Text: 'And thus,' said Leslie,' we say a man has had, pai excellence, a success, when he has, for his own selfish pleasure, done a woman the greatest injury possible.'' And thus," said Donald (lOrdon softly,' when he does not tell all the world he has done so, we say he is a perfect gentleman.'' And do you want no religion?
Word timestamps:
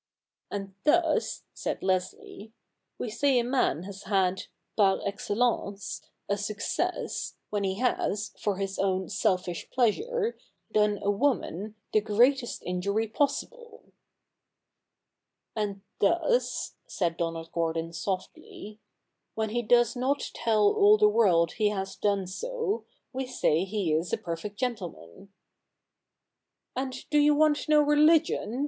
'And 0.51 0.73
thus,' 0.83 1.43
said 1.53 1.83
Leslie,' 1.83 2.53
we 2.97 3.07
say 3.11 3.37
a 3.37 3.43
man 3.43 3.83
has 3.83 4.01
had, 4.05 4.45
pai 4.75 4.99
excellence, 5.05 6.01
a 6.27 6.37
success, 6.37 7.35
when 7.51 7.63
he 7.63 7.75
has, 7.75 8.33
for 8.39 8.57
his 8.57 8.79
own 8.79 9.09
selfish 9.09 9.69
pleasure, 9.69 10.39
done 10.71 10.97
a 11.03 11.11
woman 11.11 11.75
the 11.93 12.01
greatest 12.01 12.63
injury 12.63 13.07
possible.'' 13.07 13.93
And 15.55 15.83
thus," 15.99 16.73
said 16.87 17.15
Donald 17.15 17.51
(lOrdon 17.53 17.93
softly,' 17.93 18.79
when 19.35 19.51
he 19.51 19.61
does 19.61 19.95
not 19.95 20.31
tell 20.33 20.63
all 20.73 20.97
the 20.97 21.07
world 21.09 21.51
he 21.57 21.69
has 21.69 21.95
done 21.95 22.25
so, 22.25 22.85
we 23.13 23.27
say 23.27 23.65
he 23.65 23.93
is 23.93 24.11
a 24.11 24.17
perfect 24.17 24.57
gentleman.'' 24.57 25.31
And 26.75 27.07
do 27.11 27.19
you 27.19 27.35
want 27.35 27.69
no 27.69 27.83
religion? 27.83 28.59